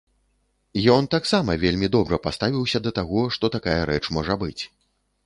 Ён 0.93 1.03
таксама 1.15 1.55
вельмі 1.63 1.89
добра 1.95 2.19
паставіўся 2.25 2.77
да 2.87 2.95
таго, 3.01 3.27
што 3.37 3.53
такая 3.57 3.79
рэч 3.91 4.01
можа 4.17 4.39
быць. 4.47 4.59